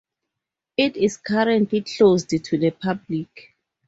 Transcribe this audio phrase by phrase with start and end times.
[0.77, 3.53] It is currently closed to the public.